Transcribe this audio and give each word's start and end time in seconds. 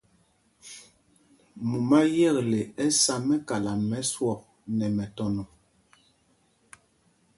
Mumá 1.69 1.99
yekle 2.17 2.61
ɛ 2.83 2.85
sá 3.01 3.15
mɛ́kala 3.27 3.71
mɛ 3.89 3.97
swɔk 4.11 4.41
nɛ 4.77 4.85
mɛtɔnɔ. 4.95 5.43